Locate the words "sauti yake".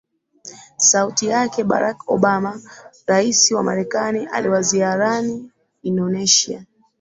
0.77-1.63